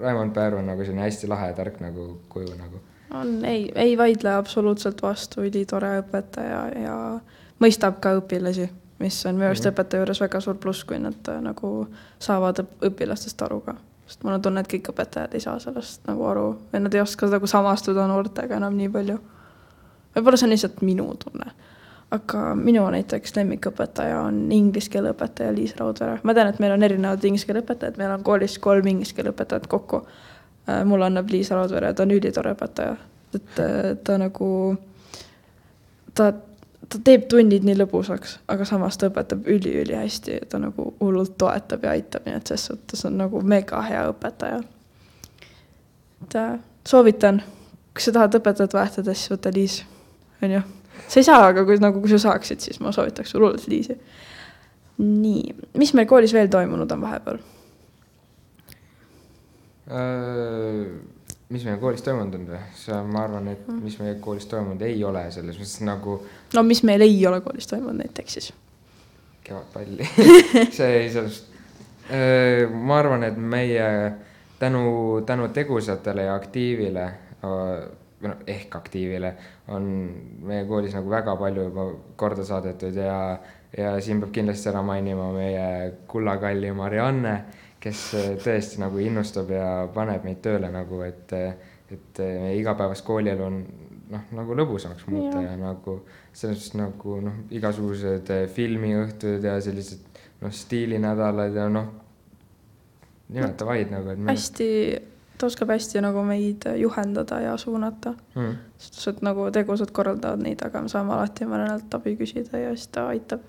Raimond 0.00 0.32
Pääru 0.34 0.58
on 0.58 0.66
nagu 0.66 0.82
selline 0.84 1.04
hästi 1.06 1.28
lahe 1.30 1.52
ja 1.52 1.54
tark 1.58 1.76
nagu 1.80 2.06
kuju 2.32 2.54
nagu. 2.58 2.80
on, 3.14 3.44
ei, 3.44 3.68
ei 3.74 3.96
vaidle 3.98 4.32
absoluutselt 4.34 5.02
vastu, 5.02 5.42
ülitore 5.46 5.92
õpetaja 6.00 6.62
ja 6.82 6.96
mõistab 7.62 8.00
ka 8.02 8.16
õpilasi, 8.18 8.68
mis 8.98 9.20
on 9.26 9.34
minu 9.38 9.46
arust 9.52 9.64
Mhm. 9.66 9.74
õpetaja 9.74 10.02
juures 10.02 10.20
väga 10.20 10.40
suur 10.40 10.54
pluss, 10.58 10.84
kui 10.84 10.98
nad 10.98 11.28
äh, 11.30 11.40
nagu 11.42 11.86
saavad 12.18 12.58
õp- 12.64 12.88
õpilastest 12.90 13.42
aru 13.46 13.60
ka. 13.60 13.76
Sest 14.06 14.24
mul 14.24 14.36
on 14.36 14.42
tunne, 14.42 14.60
et 14.60 14.70
kõik 14.70 14.90
õpetajad 14.92 15.34
ei 15.34 15.40
saa 15.44 15.58
sellest 15.62 16.04
nagu 16.08 16.26
aru 16.28 16.48
või 16.72 16.82
nad 16.84 16.94
ei 16.94 17.00
oska 17.00 17.28
nagu 17.32 17.48
samastuda 17.50 18.08
noortega 18.10 18.58
enam 18.60 18.76
nii 18.76 18.90
palju. 18.92 19.20
võib-olla 20.16 20.40
see 20.40 20.48
on 20.48 20.54
lihtsalt 20.56 20.82
minu 20.82 21.08
tunne. 21.24 21.52
aga 22.14 22.42
minu 22.54 22.84
näiteks 22.90 23.36
lemmikõpetaja 23.36 24.20
on 24.26 24.52
inglise 24.52 24.90
keele 24.90 25.14
õpetaja 25.14 25.54
Liis 25.54 25.76
Raudvere. 25.76 26.20
ma 26.22 26.34
tean, 26.34 26.48
et 26.48 26.60
meil 26.60 26.72
on 26.72 26.82
erinevad 26.82 27.24
inglise 27.24 27.46
keele 27.46 27.64
õpetajad, 27.64 27.98
meil 27.98 28.10
on 28.10 28.22
koolis 28.22 28.58
kolm 28.58 28.86
inglise 28.86 29.14
keele 29.14 29.32
õpetajat 29.32 29.66
kokku 29.66 30.04
Äh, 30.68 30.84
mulle 30.84 31.04
annab 31.04 31.28
Liis 31.28 31.50
Raudvere, 31.50 31.92
ta 31.92 32.06
on 32.06 32.12
ülitore 32.14 32.54
õpetaja, 32.54 32.94
et 33.36 33.58
äh, 33.60 33.90
ta 34.00 34.14
nagu, 34.16 34.46
ta, 36.16 36.30
ta 36.94 37.00
teeb 37.02 37.24
tunnid 37.30 37.64
nii 37.66 37.74
lõbusaks, 37.80 38.36
aga 38.50 38.66
samas 38.68 38.98
ta 39.00 39.08
õpetab 39.10 39.48
üli-ülihästi, 39.50 40.38
ta 40.50 40.60
nagu 40.62 40.92
hullult 41.00 41.34
toetab 41.40 41.86
ja 41.86 41.94
aitab, 41.96 42.28
nii 42.28 42.36
et 42.38 42.52
ses 42.52 42.68
suhtes 42.70 43.02
on 43.08 43.16
nagu 43.18 43.40
mega 43.42 43.80
hea 43.82 44.04
õpetaja. 44.12 44.60
et 46.22 46.36
soovitan, 46.86 47.42
kui 47.94 48.04
sa 48.04 48.14
tahad 48.14 48.38
õpetajat 48.38 48.76
vahetada, 48.76 49.14
siis 49.14 49.32
võta 49.32 49.52
Liis, 49.54 49.80
on 50.42 50.54
ju. 50.54 50.62
sa 51.08 51.20
ei 51.20 51.26
saa, 51.26 51.40
aga 51.48 51.64
kui 51.66 51.80
nagu, 51.82 52.00
kui 52.04 52.14
sa 52.14 52.20
saaksid, 52.28 52.62
siis 52.62 52.78
ma 52.80 52.92
soovitaks 52.94 53.34
sul 53.34 53.42
hullult 53.42 53.66
Liisi. 53.68 53.98
nii, 55.02 55.56
mis 55.74 55.94
meil 55.98 56.06
koolis 56.06 56.32
veel 56.32 56.52
toimunud 56.52 56.94
on 56.94 57.02
vahepeal? 57.02 57.42
Äh, 59.90 60.94
mis 61.54 61.64
meie 61.68 61.78
koolis 61.82 62.04
toimunud 62.04 62.36
on 62.40 62.46
või? 62.50 62.60
ma 63.14 63.24
arvan, 63.24 63.48
et 63.54 63.66
mis 63.78 63.96
meie 64.02 64.18
koolis 64.22 64.46
toimunud 64.50 64.82
ei 64.84 65.00
ole, 65.06 65.24
selles 65.34 65.58
mõttes 65.60 65.80
nagu 65.86 66.18
no 66.54 66.66
mis 66.66 66.84
meil 66.86 67.06
ei 67.06 67.16
ole 67.30 67.40
koolis 67.44 67.70
toimunud 67.70 68.02
näiteks 68.02 68.38
siis? 68.38 68.52
kevadpalli 69.44 70.06
see 70.76 70.92
ei, 71.00 71.10
sellest, 71.14 71.50
ma 72.74 73.00
arvan, 73.00 73.26
et 73.28 73.36
meie 73.38 73.88
tänu, 74.58 75.22
tänu 75.26 75.48
tegusatele 75.54 76.28
ja 76.28 76.38
aktiivile 76.38 77.10
või 77.44 78.30
noh, 78.30 78.40
ehk 78.48 78.76
aktiivile 78.76 79.34
on 79.74 79.88
meie 80.48 80.64
koolis 80.68 80.94
nagu 80.96 81.10
väga 81.12 81.36
palju 81.40 81.68
juba 81.68 81.84
korda 82.20 82.44
saadetud 82.46 82.96
ja, 82.96 83.18
ja 83.76 83.94
siin 84.04 84.22
peab 84.22 84.32
kindlasti 84.32 84.70
ära 84.72 84.82
mainima 84.86 85.30
meie 85.34 85.66
kullakalli 86.08 86.72
Marianne, 86.76 87.34
kes 87.84 88.02
tõesti 88.44 88.80
nagu 88.80 89.00
innustab 89.02 89.50
ja 89.52 89.68
paneb 89.94 90.24
meid 90.24 90.40
tööle 90.44 90.70
nagu, 90.72 91.00
et, 91.04 91.34
et 91.92 92.22
meie 92.24 92.54
igapäevast 92.60 93.04
koolielu 93.04 93.44
on 93.44 93.58
noh, 94.10 94.28
nagu 94.36 94.56
lõbusamaks 94.58 95.06
muuta 95.10 95.40
Jah. 95.40 95.52
ja 95.52 95.56
nagu 95.60 95.98
selles 96.32 96.60
suhtes 96.60 96.78
nagu 96.78 97.18
noh, 97.24 97.40
igasugused 97.54 98.30
filmiõhtud 98.54 99.44
ja 99.44 99.56
sellised 99.64 100.04
noh, 100.42 100.52
stiilinädalad 100.54 101.56
ja 101.56 101.68
noh, 101.72 101.90
nimeta 103.32 103.66
vaid 103.68 103.92
nagu, 103.92 104.12
et 104.12 104.20
me 104.20 104.34
hästi, 104.34 104.68
ta 105.38 105.48
oskab 105.48 105.72
hästi 105.74 106.02
nagu 106.04 106.24
meid 106.26 106.66
juhendada 106.80 107.40
ja 107.44 107.56
suunata. 107.60 108.14
mm, 108.34 108.58
sest 108.78 109.08
et 109.14 109.24
nagu 109.26 109.48
tegusad 109.54 109.94
korraldavad 109.94 110.44
neid, 110.44 110.62
aga 110.66 110.84
me 110.84 110.92
saame 110.92 111.16
alati 111.16 111.48
mõnelt 111.48 111.96
abi 111.96 112.16
küsida 112.20 112.60
ja 112.60 112.74
siis 112.76 112.90
ta 112.94 113.08
aitab. 113.12 113.46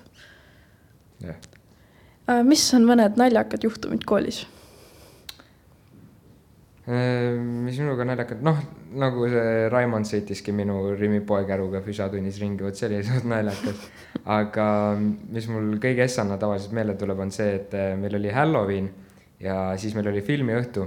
jah. 1.23 1.51
Mis 2.45 2.65
on 2.73 2.85
mõned 2.89 3.17
naljakad 3.21 3.63
juhtumid 3.65 4.05
koolis? 4.07 4.45
mis 6.85 7.79
minuga 7.81 8.05
naljakad, 8.05 8.43
noh, 8.45 8.59
nagu 9.01 9.25
see 9.31 9.69
Raimond 9.73 10.05
sõitiski 10.05 10.53
minu 10.53 10.91
Rimi 10.93 11.17
poekäruga 11.25 11.79
füsatunnis 11.81 12.37
ringi, 12.37 12.61
vot 12.61 12.77
see 12.77 12.91
oli 12.91 12.99
suht 13.07 13.25
naljakas. 13.25 13.87
aga 14.29 14.67
mis 14.99 15.47
mul 15.49 15.79
kõige 15.81 16.05
essana 16.05 16.37
tavaliselt 16.41 16.75
meelde 16.77 16.93
tuleb, 16.99 17.23
on 17.25 17.33
see, 17.33 17.55
et 17.57 17.73
äh, 17.73 17.95
meil 17.97 18.19
oli 18.19 18.29
Halloween 18.29 18.91
ja 19.41 19.73
siis 19.81 19.97
meil 19.97 20.11
oli 20.13 20.21
filmiõhtu 20.25 20.85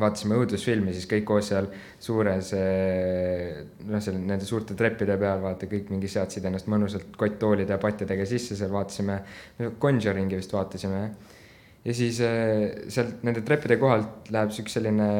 vaatasime 0.00 0.36
õudusfilmi 0.38 0.94
siis 0.94 1.08
kõik 1.10 1.26
koos 1.28 1.50
seal 1.50 1.68
suures, 2.02 2.52
eh, 2.56 3.58
noh, 3.88 4.02
seal 4.04 4.18
nende 4.20 4.46
suurte 4.48 4.76
treppide 4.78 5.18
peal, 5.20 5.42
vaata, 5.42 5.68
kõik 5.70 5.92
mingi 5.92 6.10
seadsid 6.10 6.46
ennast 6.48 6.70
mõnusalt 6.70 7.16
kotttoolide 7.18 7.74
ja 7.76 7.80
patjadega 7.82 8.26
sisse, 8.28 8.56
seal 8.58 8.72
vaatasime, 8.74 9.20
Conjuringi 9.80 10.38
vist 10.38 10.54
vaatasime, 10.54 11.02
jah. 11.04 11.36
ja 11.84 11.98
siis 12.00 12.22
eh, 12.24 12.88
sealt 12.92 13.22
nende 13.26 13.44
treppide 13.46 13.78
kohalt 13.80 14.32
läheb 14.34 14.54
siukene 14.54 14.74
selline 14.76 15.10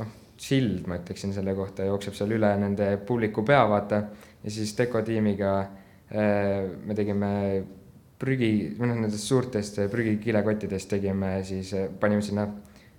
noh, 0.00 0.12
sild, 0.40 0.84
ma 0.90 0.98
ütleksin 1.00 1.32
selle 1.36 1.54
kohta, 1.56 1.86
jookseb 1.88 2.16
seal 2.18 2.34
üle 2.36 2.50
nende 2.60 2.94
publiku 3.06 3.46
pea, 3.46 3.62
vaata, 3.70 4.02
ja 4.44 4.52
siis 4.52 4.74
dekotiimiga 4.78 5.56
eh, 6.10 6.60
me 6.84 6.96
tegime 6.96 7.32
prügi, 8.24 8.52
või 8.78 8.90
noh, 8.90 9.00
nendest 9.02 9.26
suurtest 9.28 9.80
prügikilekottidest 9.92 10.94
tegime 10.96 11.36
siis, 11.46 11.74
panime 12.00 12.22
sinna 12.24 12.46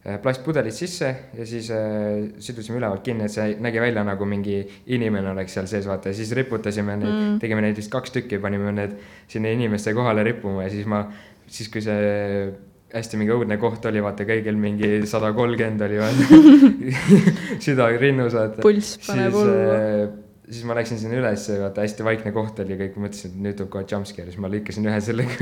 plastpudelid 0.06 0.74
sisse 0.76 1.08
ja 1.34 1.46
siis 1.50 1.72
äh, 1.74 2.28
sidusime 2.44 2.78
ülevalt 2.78 3.02
kinni, 3.06 3.26
et 3.26 3.34
see 3.34 3.56
nägi 3.62 3.82
välja 3.82 4.04
nagu 4.06 4.28
mingi 4.30 4.60
inimene 4.94 5.32
oleks 5.32 5.56
seal 5.58 5.70
sees, 5.70 5.88
vaata, 5.90 6.12
ja 6.12 6.18
siis 6.18 6.34
riputasime 6.38 6.98
neid 7.00 7.10
mm., 7.12 7.40
tegime 7.42 7.64
neid 7.66 7.80
vist 7.80 7.90
kaks 7.94 8.14
tükki, 8.14 8.38
panime 8.44 8.74
need 8.76 8.94
sinna 9.32 9.54
inimeste 9.56 9.96
kohale 9.98 10.26
rippuma 10.28 10.68
ja 10.68 10.74
siis 10.74 10.86
ma, 10.90 11.02
siis 11.50 11.72
kui 11.74 11.82
see 11.82 12.52
hästi 12.96 13.18
mingi 13.20 13.34
õudne 13.34 13.58
koht 13.60 13.88
oli, 13.90 14.04
vaata, 14.06 14.28
kõigil 14.30 14.60
mingi 14.62 14.92
sada 15.10 15.34
kolmkümmend 15.36 15.82
oli, 15.88 15.98
vaata 16.00 16.94
süda 17.66 17.90
rinnus, 17.98 18.38
vaata. 18.38 18.62
pulss 18.62 19.02
paneb 19.08 19.34
hullu 19.36 19.58
äh, 19.74 20.06
siis 20.50 20.64
ma 20.70 20.78
läksin 20.78 21.00
sinna 21.02 21.18
üles, 21.18 21.48
vaata 21.60 21.82
hästi 21.82 22.06
vaikne 22.06 22.32
koht 22.36 22.60
oli, 22.62 22.78
kõik 22.80 22.98
mõtlesid, 23.02 23.34
et 23.34 23.42
nüüd 23.42 23.58
tuleb 23.58 23.72
kohe 23.74 23.90
jumpscare, 23.90 24.30
siis 24.30 24.42
ma 24.42 24.52
lõikasin 24.54 24.86
ühe 24.86 25.02
selle 25.04 25.26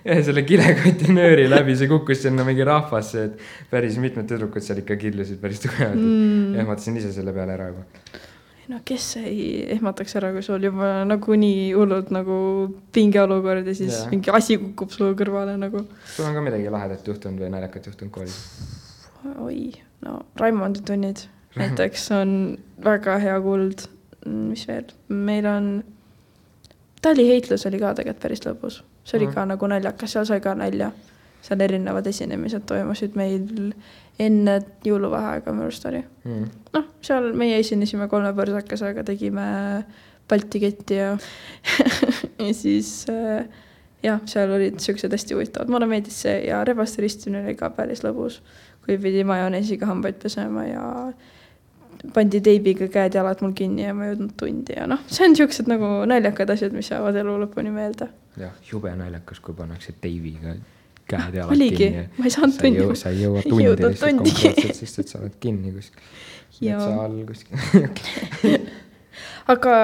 ühe 0.08 0.22
selle 0.26 0.44
kilekoti 0.48 1.12
nööri 1.14 1.46
läbi, 1.50 1.76
see 1.78 1.90
kukkus 1.90 2.24
sinna 2.24 2.44
mingi 2.46 2.66
rahvasse, 2.66 3.28
et 3.28 3.70
päris 3.72 3.98
mitmed 4.02 4.28
tüdrukud 4.30 4.64
seal 4.64 4.82
ikka 4.82 4.96
killusid 5.00 5.40
päris 5.42 5.62
tugevalt 5.64 5.98
mm., 5.98 6.58
ehmatasin 6.62 6.98
ise 7.00 7.12
selle 7.14 7.34
peale 7.36 7.56
ära 7.56 7.70
juba. 7.72 7.84
no 8.70 8.80
kes 8.86 9.08
ei 9.20 9.44
ehmataks 9.76 10.16
ära, 10.20 10.32
kui 10.36 10.46
sul 10.46 10.64
juba 10.68 10.92
nagunii 11.08 11.70
hullult 11.76 12.12
nagu 12.14 12.38
pingeolukord 12.94 13.68
ja 13.68 13.76
siis 13.76 13.94
yeah. 13.96 14.10
mingi 14.14 14.32
asi 14.34 14.58
kukub 14.62 14.94
su 14.94 15.12
kõrvale 15.18 15.58
nagu. 15.60 15.84
sul 16.14 16.28
on 16.28 16.38
ka 16.38 16.44
midagi 16.48 16.72
lahedat 16.72 17.12
juhtunud 17.12 17.44
või 17.44 17.52
naljakat 17.56 17.92
juhtunud 17.92 18.14
koolis? 18.14 18.40
oi, 19.36 19.70
no 20.06 20.22
Raimondi 20.40 20.84
tunnid 20.86 21.26
näiteks 21.58 22.10
on 22.16 22.36
väga 22.84 23.18
hea 23.20 23.40
kuld 23.44 23.88
mis 24.26 24.66
veel, 24.68 24.90
meil 25.08 25.46
on, 25.48 25.70
taliheitlus 27.02 27.66
oli 27.66 27.80
ka 27.80 27.94
tegelikult 27.98 28.22
päris 28.22 28.44
lõbus, 28.44 28.82
see 29.04 29.18
oli 29.20 29.30
mm. 29.30 29.36
ka 29.36 29.46
nagu 29.52 29.70
naljakas, 29.72 30.16
seal 30.16 30.28
sai 30.28 30.42
ka 30.44 30.54
nalja. 30.58 30.90
seal 31.40 31.60
erinevad 31.64 32.06
esinemised 32.06 32.66
toimusid 32.68 33.14
meil 33.16 33.72
enne 34.20 34.58
jõuluvaheaega 34.84 35.54
minu 35.54 35.70
arust 35.70 35.86
oli 35.88 36.02
mm.. 36.02 36.50
noh, 36.76 36.86
seal 37.00 37.30
meie 37.32 37.56
esinesime 37.62 38.08
kolme 38.12 38.34
põrsakesega, 38.36 39.04
tegime 39.08 39.46
Balti 40.30 40.60
ketti 40.62 40.98
ja 41.00 41.14
ja 42.44 42.52
siis 42.54 42.92
äh, 43.10 43.48
jah, 44.04 44.20
seal 44.28 44.52
olid 44.54 44.80
siuksed 44.84 45.12
hästi 45.12 45.36
huvitavad, 45.36 45.72
mulle 45.72 45.88
meeldis 45.90 46.20
see 46.24 46.36
ja 46.46 46.62
rebaste 46.68 47.02
ristimine 47.04 47.44
oli 47.44 47.56
ka 47.58 47.72
päris 47.74 48.04
lõbus, 48.04 48.40
kui 48.84 48.98
pidi 49.00 49.24
majoneesiga 49.28 49.88
hambaid 49.90 50.20
pesema 50.22 50.66
ja 50.68 50.84
pandi 52.14 52.40
teibiga 52.44 52.88
käed-jalad 52.92 53.42
mul 53.44 53.54
kinni 53.56 53.84
ja 53.84 53.94
ma 53.96 54.06
ei 54.06 54.14
jõudnud 54.14 54.34
tundi 54.40 54.76
ja 54.76 54.88
noh, 54.90 55.02
see 55.10 55.28
on 55.28 55.36
siuksed 55.38 55.70
nagu 55.70 55.92
naljakad 56.10 56.52
asjad, 56.54 56.74
mis 56.76 56.90
jäävad 56.92 57.20
elu 57.22 57.36
lõpuni 57.44 57.72
meelde. 57.74 58.10
jah, 58.40 58.56
jube 58.70 58.92
naljakas, 58.96 59.40
kui 59.44 59.56
pannakse 59.56 59.94
teibiga 60.00 60.56
käed-jalad 61.10 61.54
Oligi, 61.54 61.90
kinni. 61.90 62.08
ma 62.18 62.28
ei 62.28 62.34
saanud 62.34 62.58
tundi. 62.60 62.88
sa 62.98 63.12
ei 63.12 63.22
jõua 63.24 63.44
tundi 63.46 63.70
lihtsalt 63.84 64.20
konkreetselt, 64.24 64.82
sest 64.82 65.02
et 65.04 65.14
sa 65.14 65.22
oled 65.22 65.38
kinni 65.42 65.74
kuskil 65.76 66.04
metsa 66.60 66.90
all 67.04 67.24
kuskil 67.28 67.56
aga 69.48 69.74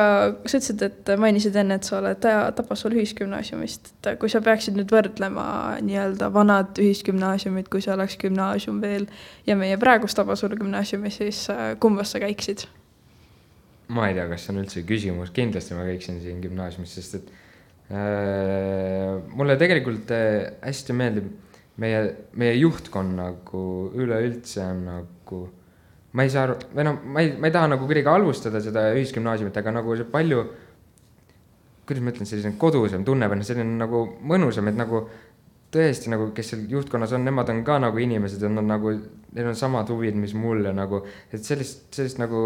sa 0.45 0.59
ütlesid, 0.59 0.83
et 0.85 1.13
mainisid 1.21 1.57
enne, 1.57 1.79
et 1.79 1.89
sa 1.89 1.99
oled 2.01 2.21
Tabasalu 2.21 3.01
ühisgümnaasiumist, 3.01 3.93
et 3.97 4.19
kui 4.21 4.33
sa 4.33 4.43
peaksid 4.45 4.77
nüüd 4.79 4.93
võrdlema 4.93 5.47
nii-öelda 5.85 6.31
vanad 6.35 6.81
ühisgümnaasiumid, 6.83 7.71
kui 7.73 7.85
see 7.85 7.95
oleks 7.95 8.19
gümnaasium 8.21 8.83
veel 8.85 9.09
ja 9.47 9.57
meie 9.59 9.79
praegust 9.81 10.19
Tabasalu 10.21 10.61
gümnaasiumi, 10.61 11.13
siis 11.15 11.47
äh, 11.53 11.73
kumbas 11.81 12.15
sa 12.15 12.23
käiksid? 12.23 12.67
ma 13.89 14.09
ei 14.11 14.17
tea, 14.17 14.27
kas 14.27 14.43
see 14.43 14.51
on 14.51 14.65
üldse 14.65 14.83
küsimus, 14.83 15.31
kindlasti 15.35 15.77
ma 15.79 15.85
käiksin 15.87 16.19
siin 16.19 16.41
gümnaasiumis, 16.43 16.95
sest 16.99 17.21
et 17.21 17.29
äh, 17.95 19.13
mulle 19.31 19.55
tegelikult 19.61 20.11
äh, 20.11 20.57
hästi 20.65 20.97
meeldib 20.97 21.29
meie, 21.83 22.01
meie 22.39 22.57
juhtkond 22.59 23.15
nagu 23.19 23.63
üleüldse 23.95 24.65
on 24.65 24.83
nagu 24.89 25.43
ma 26.17 26.25
ei 26.25 26.33
saa 26.33 26.47
aru, 26.47 26.57
või 26.73 26.87
noh, 26.89 26.97
ma 27.13 27.25
ei, 27.25 27.35
ma 27.37 27.51
ei 27.51 27.55
taha 27.55 27.69
nagu 27.75 27.89
kuidagi 27.89 28.09
halvustada 28.09 28.63
seda 28.65 28.89
ühisgümnaasiumit, 28.97 29.57
aga 29.61 29.75
nagu 29.77 29.97
see 29.99 30.09
palju, 30.09 30.45
kuidas 31.87 32.03
ma 32.05 32.13
ütlen, 32.15 32.29
selline 32.31 32.57
kodusam 32.61 33.05
tunneb 33.07 33.35
ennast, 33.35 33.53
selline 33.53 33.77
nagu 33.83 34.07
mõnusam, 34.25 34.71
et 34.71 34.79
nagu 34.79 35.05
tõesti 35.77 36.09
nagu, 36.13 36.31
kes 36.35 36.53
seal 36.53 36.63
juhtkonnas 36.71 37.13
on, 37.17 37.27
nemad 37.27 37.51
on 37.53 37.61
ka 37.67 37.77
nagu 37.83 38.01
inimesed 38.01 38.43
ja 38.43 38.49
nad 38.49 38.65
nagu, 38.69 38.95
neil 39.37 39.51
on 39.51 39.59
samad 39.59 39.91
huvid, 39.93 40.17
mis 40.17 40.33
mul 40.39 40.65
ja 40.65 40.73
nagu, 40.77 41.03
et 41.35 41.45
sellist, 41.45 41.89
sellist 41.95 42.23
nagu 42.23 42.45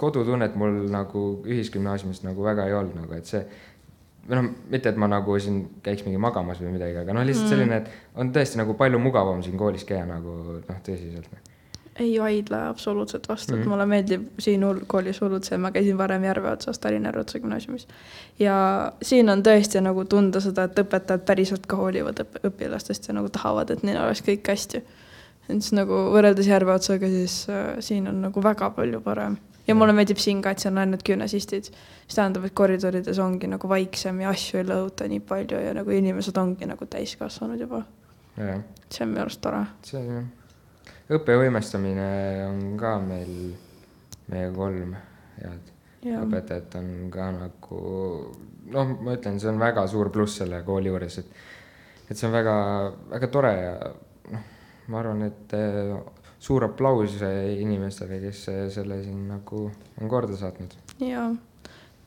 kodutunnet 0.00 0.56
mul 0.58 0.80
nagu 0.90 1.26
ühisgümnaasiumis 1.46 2.24
nagu 2.26 2.48
väga 2.48 2.66
ei 2.70 2.74
olnud 2.80 2.98
nagu, 3.04 3.20
et 3.20 3.28
see 3.28 3.44
või 4.26 4.38
noh, 4.38 4.50
mitte 4.70 4.90
et 4.90 4.98
ma 4.98 5.08
nagu 5.10 5.38
siin 5.42 5.62
käiks 5.82 6.04
mingi 6.06 6.18
magamas 6.22 6.60
või 6.62 6.74
midagi, 6.76 6.98
aga 7.02 7.14
noh, 7.14 7.26
lihtsalt 7.26 7.48
mm. 7.48 7.54
selline, 7.54 7.80
et 7.82 8.18
on 8.18 8.34
tõesti 8.34 8.60
nagu 8.60 8.74
palju 8.78 9.00
mugavam 9.02 9.42
siin 9.46 9.58
koolis 9.58 9.86
käia 9.86 10.04
nagu 10.08 10.36
noh, 10.58 10.84
tõsiselt 10.86 11.51
ei 11.98 12.20
vaidle 12.20 12.68
absoluutselt 12.68 13.28
vastu 13.28 13.52
mm, 13.52 13.58
-hmm. 13.58 13.62
et 13.62 13.68
mulle 13.68 13.86
meeldib 13.86 14.22
siin 14.38 14.64
koolis 14.86 15.20
hullult 15.20 15.44
see, 15.44 15.58
ma 15.58 15.70
käisin 15.70 15.98
varem 15.98 16.24
Järveotsas 16.24 16.78
Tallinna 16.78 17.08
Järveotsa 17.08 17.38
gümnaasiumis. 17.38 17.88
ja 18.38 18.92
siin 19.02 19.30
on 19.30 19.42
tõesti 19.42 19.80
nagu 19.80 20.04
tunda 20.04 20.40
seda, 20.40 20.64
et 20.64 20.78
õpetajad 20.78 21.24
päriselt 21.26 21.66
ka 21.66 21.76
hoolivad 21.76 22.24
õp 22.24 22.40
õpilastest 22.48 23.08
ja 23.08 23.14
nagu 23.14 23.28
tahavad, 23.28 23.70
et 23.70 23.82
neil 23.82 24.00
oleks 24.00 24.22
kõik 24.22 24.48
hästi. 24.48 24.82
et 25.48 25.62
siis 25.62 25.72
nagu 25.72 25.92
võrreldes 26.16 26.48
Järveotsaga, 26.48 27.06
siis 27.06 27.46
äh, 27.48 27.76
siin 27.80 28.08
on 28.08 28.22
nagu 28.22 28.42
väga 28.42 28.70
palju 28.70 29.00
parem. 29.00 29.36
ja 29.66 29.74
mulle 29.74 29.92
meeldib 29.92 30.16
siin 30.16 30.42
ka, 30.42 30.50
et 30.50 30.58
siin 30.58 30.72
on 30.72 30.78
ainult 30.78 31.04
gümnasistid. 31.04 31.70
mis 32.06 32.14
tähendab, 32.14 32.44
et 32.44 32.54
koridorides 32.54 33.18
ongi 33.18 33.46
nagu 33.46 33.68
vaiksem 33.68 34.20
ja 34.20 34.30
asju 34.30 34.58
ei 34.58 34.64
lõhuta 34.64 35.08
nii 35.08 35.20
palju 35.20 35.60
ja 35.60 35.74
nagu 35.74 35.90
inimesed 35.90 36.36
ongi 36.36 36.66
nagu 36.66 36.86
täiskasvanud 36.86 37.60
juba. 37.60 37.82
see 38.36 39.04
on 39.04 39.08
minu 39.08 39.20
arust 39.20 39.40
tore. 39.40 39.66
see 39.82 40.06
jah 40.06 40.24
õppevõimestamine 41.18 42.08
on 42.46 42.62
ka 42.80 42.96
meil, 43.02 43.36
meie 44.32 44.48
kolm 44.54 44.96
head 45.38 45.72
ja. 46.06 46.22
õpetajat 46.22 46.78
on 46.80 46.88
ka 47.12 47.28
nagu 47.36 47.82
noh, 48.72 48.96
ma 49.02 49.16
ütlen, 49.16 49.38
see 49.42 49.50
on 49.52 49.60
väga 49.62 49.84
suur 49.90 50.10
pluss 50.14 50.40
selle 50.42 50.62
kooli 50.66 50.90
juures, 50.90 51.20
et, 51.22 51.30
et 52.08 52.16
see 52.16 52.28
on 52.28 52.34
väga, 52.34 52.56
väga 53.12 53.30
tore 53.32 53.52
ja 53.58 53.76
noh, 54.32 54.50
ma 54.92 55.00
arvan, 55.02 55.24
et 55.28 55.56
eh, 55.58 55.94
suur 56.42 56.66
aplaus 56.66 57.20
inimestele, 57.22 58.18
kes 58.24 58.44
selle 58.74 59.02
siin 59.04 59.26
nagu 59.30 59.64
on 59.70 60.10
korda 60.10 60.38
saatnud. 60.38 60.74
jaa, 61.02 61.28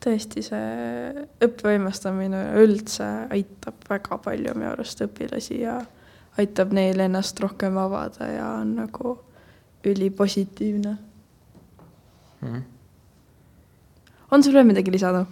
tõesti, 0.04 0.44
see 0.44 1.26
õppevõimestamine 1.46 2.42
üldse 2.62 3.08
aitab 3.32 3.86
väga 3.88 4.20
palju 4.24 4.56
minu 4.58 4.72
arust 4.74 5.02
õpilasi 5.06 5.62
ja 5.62 5.78
aitab 6.38 6.72
neil 6.76 7.00
ennast 7.00 7.40
rohkem 7.40 7.78
avada 7.80 8.28
ja 8.30 8.48
on 8.60 8.74
nagu 8.76 9.16
ülipositiivne 9.86 10.96
mm.. 12.40 12.62
on 14.30 14.42
sul 14.42 14.56
veel 14.56 14.68
midagi 14.68 14.92
lisada? 14.92 15.24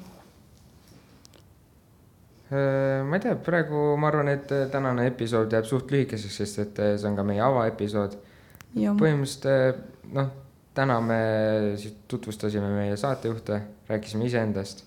Äh, 2.54 3.02
ma 3.08 3.16
ei 3.16 3.24
tea, 3.24 3.34
praegu 3.40 3.96
ma 3.98 4.08
arvan, 4.12 4.28
et 4.30 4.52
äh, 4.52 4.66
tänane 4.70 5.08
episood 5.10 5.52
jääb 5.52 5.66
suht 5.66 5.90
lühikeseks, 5.90 6.40
sest 6.42 6.60
et 6.62 6.78
äh, 6.78 6.94
see 7.00 7.08
on 7.08 7.16
ka 7.18 7.24
meie 7.26 7.42
avaepisood. 7.42 8.18
põhimõtteliselt 8.74 10.10
noh, 10.14 10.28
täna 10.74 10.98
me 11.00 11.20
siis 11.80 11.94
tutvustasime 12.10 12.68
meie 12.74 12.96
saatejuhte, 13.00 13.60
rääkisime 13.88 14.28
iseendast 14.28 14.84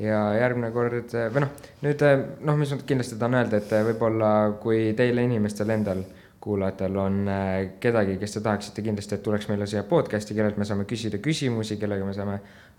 ja 0.00 0.20
järgmine 0.36 0.70
kord 0.74 1.14
või 1.32 1.42
noh, 1.44 1.52
nüüd 1.84 2.04
noh, 2.44 2.58
mis 2.60 2.74
kindlasti 2.86 3.18
tahan 3.20 3.40
öelda, 3.40 3.60
et 3.60 3.74
võib-olla 3.88 4.30
kui 4.60 4.92
teil 4.96 5.22
inimestel 5.22 5.72
endal, 5.72 6.02
kuulajatel 6.46 6.98
on 7.00 7.22
kedagi, 7.82 8.18
kes 8.20 8.36
te 8.36 8.42
tahaksite 8.44 8.84
kindlasti, 8.84 9.16
et 9.16 9.24
tuleks 9.24 9.48
meile 9.50 9.66
siia 9.66 9.82
podcast'i, 9.88 10.36
kellelt 10.36 10.60
me 10.60 10.66
saame 10.68 10.84
küsida 10.88 11.18
küsimusi, 11.22 11.78
kellega 11.80 12.06
me 12.06 12.14
saame 12.14 12.36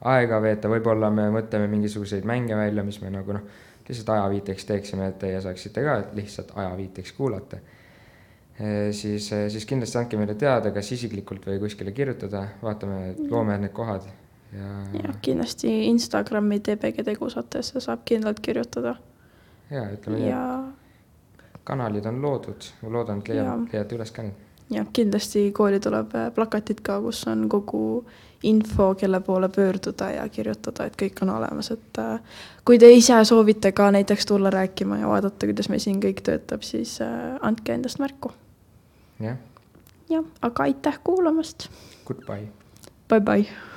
aega 0.08 0.40
veeta, 0.44 0.70
võib-olla 0.72 1.10
me 1.12 1.26
mõtleme 1.34 1.68
mingisuguseid 1.74 2.28
mänge 2.30 2.56
välja, 2.56 2.86
mis 2.86 3.02
me 3.02 3.12
nagu 3.12 3.36
noh, 3.36 3.50
lihtsalt 3.88 4.14
ajaviiteks 4.14 4.70
teeksime, 4.70 5.10
et 5.10 5.20
teie 5.20 5.42
saaksite 5.42 5.84
ka 5.84 5.98
lihtsalt 6.16 6.54
ajaviiteks 6.56 7.18
kuulata. 7.18 7.60
siis, 8.92 9.28
siis 9.30 9.66
kindlasti 9.66 9.98
andke 9.98 10.18
meile 10.18 10.36
teada, 10.36 10.72
kas 10.72 10.92
isiklikult 10.92 11.46
või 11.48 11.60
kuskile 11.66 11.92
kirjutada, 11.92 12.48
vaatame, 12.62 13.16
loome 13.30 13.58
need 13.62 13.74
kohad 13.74 14.08
ja. 14.54 15.02
jah, 15.04 15.16
kindlasti 15.22 15.86
Instagrami 15.88 16.60
TBG 16.60 17.06
tegusatesse 17.06 17.80
saab 17.84 18.06
kindlalt 18.06 18.40
kirjutada. 18.40 18.96
ja 19.72 19.88
ütleme 19.92 20.20
nii 20.20 20.30
ja... 20.30 20.44
et 21.40 21.64
kanalid 21.68 22.06
on 22.06 22.22
loodud, 22.22 22.70
ma 22.82 22.92
loodan, 22.92 23.20
et 23.24 23.34
leiab, 23.34 23.68
leiate 23.74 23.98
üles 23.98 24.14
ka 24.16 24.24
need. 24.28 24.46
jah, 24.72 24.88
kindlasti 24.94 25.50
kooli 25.56 25.80
tuleb 25.84 26.16
äh, 26.16 26.32
plakatid 26.36 26.82
ka, 26.86 27.00
kus 27.04 27.26
on 27.28 27.48
kogu 27.52 27.84
info, 28.48 28.92
kelle 28.96 29.20
poole 29.26 29.50
pöörduda 29.50 30.12
ja 30.14 30.28
kirjutada, 30.30 30.86
et 30.86 30.98
kõik 31.00 31.24
on 31.26 31.34
olemas, 31.34 31.72
et 31.74 32.02
äh, 32.02 32.42
kui 32.66 32.80
te 32.80 32.90
ise 32.94 33.18
soovite 33.26 33.72
ka 33.76 33.90
näiteks 33.96 34.30
tulla 34.30 34.52
rääkima 34.54 35.02
ja 35.02 35.10
vaadata, 35.10 35.50
kuidas 35.50 35.72
meil 35.74 35.84
siin 35.84 36.02
kõik 36.04 36.22
töötab, 36.24 36.66
siis 36.68 37.00
äh, 37.04 37.36
andke 37.42 37.76
endast 37.76 38.00
märku. 38.04 38.32
jah. 39.24 39.40
jah, 40.10 40.28
aga 40.42 40.70
aitäh 40.70 41.02
kuulamast. 41.04 41.70
Goodbye. 42.06 42.48
Bye 43.10 43.20
bye. 43.20 43.76